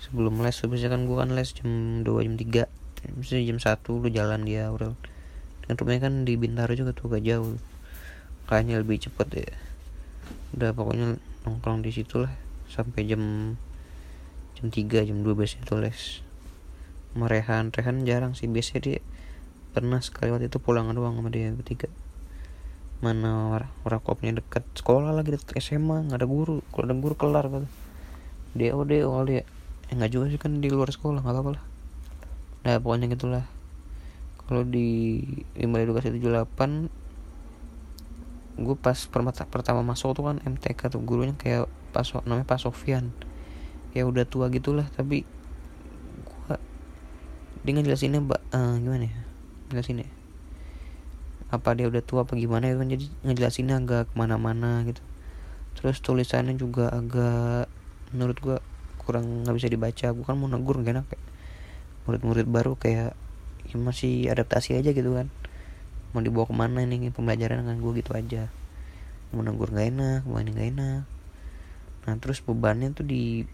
Sebelum 0.00 0.40
les 0.40 0.56
biasanya 0.56 0.96
kan 0.96 1.04
gue 1.04 1.16
kan 1.20 1.30
les 1.36 1.48
jam 1.52 2.00
2 2.00 2.08
jam 2.08 2.34
3 2.40 3.20
misalnya 3.20 3.44
jam 3.44 3.58
1 3.60 3.84
lu 4.00 4.08
jalan 4.08 4.40
dia 4.48 4.72
Aurel 4.72 4.96
dan 5.68 5.76
rumahnya 5.76 6.08
kan 6.08 6.14
di 6.24 6.40
Bintaro 6.40 6.72
juga 6.72 6.96
tuh 6.96 7.12
gak 7.12 7.28
jauh. 7.28 7.60
Kayaknya 8.48 8.80
lebih 8.80 9.04
cepet 9.04 9.28
ya 9.36 9.52
udah 10.56 10.72
pokoknya 10.72 11.20
nongkrong 11.44 11.84
di 11.84 11.92
situ 11.92 12.24
lah. 12.24 12.32
Sampai 12.72 13.04
jam 13.04 13.20
jam 14.64 14.72
3 14.72 15.04
jam 15.04 15.20
2 15.20 15.36
biasanya 15.36 15.68
tuh 15.68 15.84
les. 15.84 16.24
Sama 17.12 17.28
Rehan. 17.28 17.68
Rehan 17.68 18.08
jarang 18.08 18.32
sih. 18.32 18.48
Biasanya 18.48 18.80
dia 18.80 18.98
pernah 19.76 20.00
sekali 20.00 20.32
waktu 20.32 20.48
itu 20.48 20.56
pulang 20.56 20.88
doang 20.96 21.20
sama 21.20 21.28
dia 21.28 21.52
bertiga. 21.52 21.92
Mana 23.04 23.60
kopnya 24.00 24.40
dekat. 24.40 24.64
Sekolah 24.72 25.12
lagi 25.12 25.36
dekat 25.36 25.60
SMA 25.60 26.08
nggak 26.08 26.16
ada 26.16 26.24
guru. 26.24 26.64
Kalau 26.72 26.88
ada 26.88 26.96
guru 26.96 27.12
kelar 27.12 27.44
gitu 27.52 27.68
DO 28.56 28.80
DO 28.88 29.08
kali 29.12 29.32
ya. 29.36 29.44
Eh, 29.92 29.94
nggak 30.00 30.10
juga 30.16 30.32
sih. 30.32 30.40
Kan 30.40 30.64
di 30.64 30.72
luar 30.72 30.88
sekolah. 30.88 31.20
Nggak 31.20 31.34
apa-apa 31.36 31.50
lah. 31.60 31.64
Nah 32.64 32.80
pokoknya 32.80 33.12
gitulah. 33.12 33.44
Kalau 34.48 34.64
di 34.64 35.20
bimbel 35.52 35.84
edukasi 35.84 36.08
78 36.08 36.88
gue 38.54 38.76
pas 38.78 38.94
permata, 39.10 39.42
pertama 39.50 39.82
masuk 39.82 40.14
tuh 40.16 40.24
kan 40.24 40.40
MTK 40.40 40.88
tuh. 40.88 41.04
Gurunya 41.04 41.36
kayak 41.36 41.68
pas 41.92 42.08
namanya 42.24 42.48
Pak 42.48 42.64
Sofian 42.64 43.12
ya 43.94 44.02
udah 44.04 44.26
tua 44.26 44.50
gitulah 44.50 44.86
tapi 44.98 45.22
gue 46.26 46.56
dia 47.64 47.72
ngejelasinnya 47.78 48.20
mbak 48.20 48.42
uh, 48.52 48.76
gimana 48.76 49.06
ya? 49.08 49.20
Ngejelasinnya 49.70 50.06
apa 51.54 51.70
dia 51.78 51.86
udah 51.86 52.02
tua 52.02 52.26
apa 52.26 52.34
gimana 52.34 52.66
ya 52.66 52.74
kan 52.74 52.90
jadi 52.90 53.06
ngejelasinnya 53.22 53.78
agak 53.78 54.10
ke 54.10 54.14
mana-mana 54.18 54.82
gitu. 54.90 54.98
Terus 55.78 56.02
tulisannya 56.02 56.58
juga 56.58 56.90
agak 56.90 57.70
menurut 58.10 58.36
gue 58.42 58.56
kurang 58.98 59.46
nggak 59.46 59.54
bisa 59.54 59.68
dibaca. 59.70 60.06
Gue 60.10 60.24
kan 60.26 60.34
mau 60.34 60.50
negur 60.50 60.82
gak 60.82 60.98
enak 60.98 61.06
kayak 61.06 61.24
murid-murid 62.04 62.46
baru 62.50 62.74
kayak 62.74 63.14
ya 63.70 63.76
masih 63.78 64.28
adaptasi 64.34 64.74
aja 64.74 64.90
gitu 64.90 65.14
kan. 65.14 65.30
Mau 66.10 66.22
dibawa 66.22 66.50
ke 66.50 66.54
mana 66.54 66.82
nih 66.82 67.14
pembelajaran 67.14 67.62
dengan 67.62 67.78
gue 67.78 67.92
gitu 68.02 68.10
aja. 68.18 68.50
Mau 69.30 69.46
negur 69.46 69.70
gak 69.70 69.94
enak 69.94 70.20
mau 70.26 70.42
ini 70.42 70.50
gak 70.50 70.68
enak. 70.74 71.02
Nah 72.04 72.14
terus 72.18 72.42
bebannya 72.42 72.90
tuh 72.92 73.06
di 73.06 73.46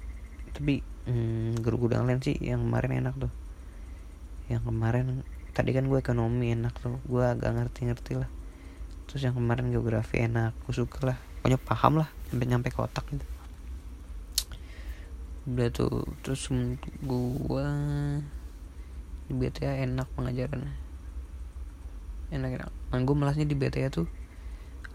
tapi 0.52 0.82
hmm, 1.06 1.60
guru 1.62 1.88
gudang 1.88 2.06
lain 2.06 2.20
sih 2.20 2.36
yang 2.40 2.66
kemarin 2.66 3.04
enak 3.04 3.14
tuh. 3.16 3.32
Yang 4.50 4.62
kemarin 4.66 5.06
tadi 5.54 5.70
kan 5.72 5.86
gue 5.86 5.98
ekonomi 5.98 6.52
enak 6.52 6.74
tuh. 6.78 6.98
Gue 7.06 7.24
agak 7.24 7.54
ngerti-ngerti 7.54 8.18
lah. 8.18 8.30
Terus 9.06 9.26
yang 9.26 9.34
kemarin 9.38 9.70
geografi 9.70 10.22
enak 10.26 10.52
gue 10.66 10.74
suka 10.74 11.14
lah. 11.14 11.18
Pokoknya 11.40 11.58
paham 11.62 11.92
lah 12.04 12.08
sampai 12.28 12.46
nyampe 12.46 12.68
ke 12.68 12.78
otak 12.78 13.06
gitu. 13.10 13.26
Udah 15.50 15.68
tuh 15.72 16.04
terus 16.20 16.46
gue 17.00 17.66
di 19.30 19.32
BTA 19.32 19.86
enak 19.86 20.06
pengajarannya. 20.18 20.74
Enak 22.34 22.50
enak. 22.60 22.70
Nah 22.70 22.98
gue 23.00 23.14
malasnya 23.16 23.46
di 23.46 23.56
BTA 23.56 23.88
tuh 23.88 24.10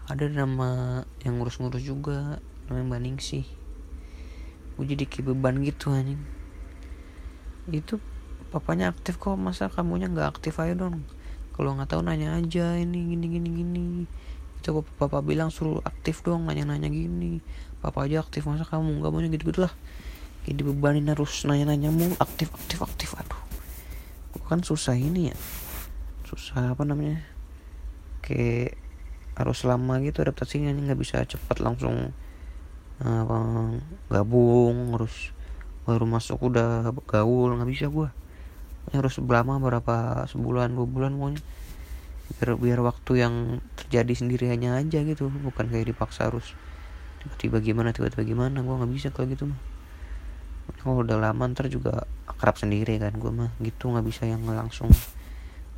ada 0.06 0.30
nama 0.30 1.02
yang 1.26 1.42
ngurus-ngurus 1.42 1.82
juga 1.82 2.38
namanya 2.70 2.98
Mbak 3.02 3.18
sih 3.18 3.42
gue 4.76 4.84
jadi 4.84 5.04
kayak 5.08 5.32
beban 5.32 5.60
gitu 5.64 5.92
anjing. 5.92 6.20
Itu 7.72 7.98
papanya 8.52 8.92
aktif 8.92 9.16
kok 9.16 9.34
masa 9.40 9.72
kamunya 9.72 10.06
nggak 10.08 10.38
aktif? 10.38 10.56
Aja 10.60 10.76
dong. 10.76 11.04
Kalau 11.56 11.72
nggak 11.74 11.96
tahu 11.96 12.04
nanya 12.04 12.36
aja 12.36 12.76
ini 12.76 13.16
gini 13.16 13.26
gini 13.32 13.48
gini. 13.50 13.86
Itu 14.60 14.84
papa 15.00 15.24
bilang 15.24 15.48
suruh 15.48 15.80
aktif 15.82 16.20
dong 16.22 16.46
nanya-nanya 16.46 16.92
gini. 16.92 17.40
Papa 17.80 18.04
aja 18.04 18.20
aktif 18.20 18.44
masa 18.44 18.68
kamu 18.68 19.00
nggak 19.00 19.10
maunya 19.12 19.28
gitu 19.32 19.52
gitulah 19.52 19.72
jadi 20.46 20.62
bebanin 20.62 21.10
harus 21.10 21.42
nanya-nanya 21.42 21.90
mulu 21.90 22.14
aktif 22.22 22.54
aktif 22.54 22.78
aktif. 22.78 23.10
Aduh. 23.18 23.42
Kan 24.46 24.62
susah 24.62 24.94
ini 24.94 25.34
ya. 25.34 25.36
Susah 26.22 26.70
apa 26.70 26.86
namanya? 26.86 27.18
Kayak 28.22 28.78
harus 29.34 29.66
lama 29.66 29.98
gitu 30.06 30.22
adaptasinya 30.22 30.70
nggak 30.70 31.02
bisa 31.02 31.26
cepat 31.26 31.58
langsung 31.58 32.14
apa 32.96 33.36
gabung 34.08 34.96
harus 34.96 35.36
baru 35.84 36.08
masuk 36.08 36.48
udah 36.48 36.88
gaul 37.04 37.52
nggak 37.54 37.68
bisa 37.68 37.86
gue 37.92 38.08
harus 38.94 39.18
lama 39.18 39.58
berapa 39.58 40.26
sebulan 40.30 40.70
dua 40.74 40.86
bulan 40.86 41.12
pokoknya. 41.18 41.42
Biar 42.26 42.48
biar 42.58 42.78
waktu 42.82 43.12
yang 43.22 43.34
terjadi 43.78 44.14
sendiri 44.14 44.46
hanya 44.50 44.78
aja 44.78 45.02
gitu 45.02 45.30
bukan 45.30 45.66
kayak 45.70 45.94
dipaksa 45.94 46.30
harus 46.30 46.54
tiba-tiba 47.22 47.58
gimana 47.62 47.90
tiba-tiba 47.90 48.22
gimana. 48.22 48.62
Gue 48.62 48.74
nggak 48.78 48.92
bisa 48.94 49.08
kalau 49.10 49.26
gitu 49.30 49.50
mah. 49.50 49.60
Kalau 50.82 51.02
udah 51.02 51.18
lama 51.18 51.50
ntar 51.50 51.66
juga 51.70 52.06
akrab 52.30 52.58
sendiri 52.58 52.98
kan 53.02 53.14
gue 53.14 53.30
mah. 53.30 53.50
Gitu 53.58 53.90
nggak 53.90 54.06
bisa 54.06 54.22
yang 54.26 54.42
langsung 54.46 54.90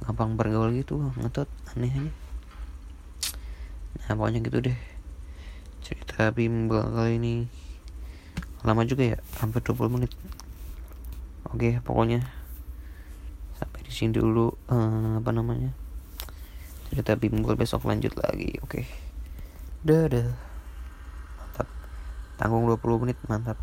gampang 0.05 0.37
bergaul 0.37 0.73
gitu 0.77 1.01
ngetot 1.17 1.49
aneh 1.73 1.93
aja. 1.93 2.13
Nah 4.05 4.13
pokoknya 4.17 4.41
gitu 4.45 4.59
deh 4.69 4.79
cerita 5.85 6.31
bimbel 6.31 6.81
kali 6.95 7.19
ini. 7.21 7.35
Lama 8.65 8.87
juga 8.87 9.15
ya 9.15 9.19
hampir 9.43 9.61
20 9.61 9.95
menit. 9.99 10.13
Oke 11.51 11.83
pokoknya 11.83 12.25
sampai 13.59 13.83
di 13.83 13.91
sini 13.91 14.15
dulu 14.15 14.55
uh, 14.71 15.19
apa 15.19 15.31
namanya 15.35 15.75
cerita 16.89 17.19
bimbel 17.19 17.59
besok 17.59 17.85
lanjut 17.85 18.15
lagi 18.15 18.57
oke. 18.63 18.87
Dadah. 19.85 20.31
Mantap. 21.43 21.69
Tanggung 22.39 22.65
20 22.65 23.03
menit 23.03 23.19
mantap 23.27 23.59